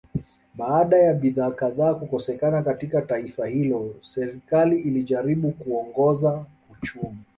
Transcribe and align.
Baada 0.55 0.97
ya 0.97 1.13
bidhaa 1.13 1.49
kadhaa 1.51 1.93
kukosekana 1.93 2.63
katika 2.63 3.01
taifa 3.01 3.47
hilo 3.47 3.95
serikali 4.01 4.77
ilijaribu 4.81 5.51
kuongoza 5.51 6.45
uchumi 6.71 7.17